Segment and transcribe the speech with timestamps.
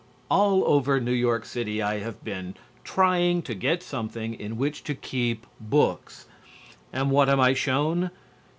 [0.31, 4.95] All over New York city I have been, trying to get something in which to
[4.95, 6.25] keep books.
[6.91, 8.09] And what am I shown?